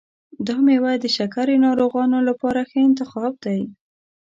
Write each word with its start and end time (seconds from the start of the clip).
دا 0.47 0.55
میوه 0.67 0.93
د 1.03 1.05
شکرې 1.17 1.55
ناروغانو 1.65 2.19
لپاره 2.29 2.61
ښه 2.69 2.79
انتخاب 2.89 3.33
دی. 3.45 3.61